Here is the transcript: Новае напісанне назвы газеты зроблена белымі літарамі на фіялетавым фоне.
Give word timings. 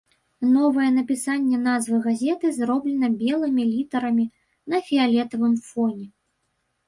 Новае 0.53 0.85
напісанне 0.93 1.57
назвы 1.65 1.97
газеты 2.05 2.51
зроблена 2.57 3.07
белымі 3.21 3.63
літарамі 3.73 4.25
на 4.75 4.79
фіялетавым 4.87 5.53
фоне. 5.69 6.05